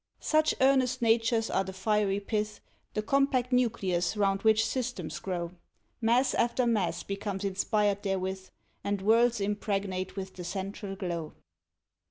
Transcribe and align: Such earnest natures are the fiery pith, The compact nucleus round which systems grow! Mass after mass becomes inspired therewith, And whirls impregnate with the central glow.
Such 0.19 0.55
earnest 0.61 1.03
natures 1.03 1.51
are 1.51 1.63
the 1.63 1.73
fiery 1.73 2.19
pith, 2.19 2.59
The 2.95 3.03
compact 3.03 3.51
nucleus 3.53 4.17
round 4.17 4.41
which 4.41 4.65
systems 4.65 5.19
grow! 5.19 5.51
Mass 6.01 6.33
after 6.33 6.65
mass 6.65 7.03
becomes 7.03 7.43
inspired 7.45 8.01
therewith, 8.01 8.49
And 8.83 9.01
whirls 9.01 9.39
impregnate 9.39 10.15
with 10.15 10.33
the 10.37 10.43
central 10.43 10.95
glow. 10.95 11.33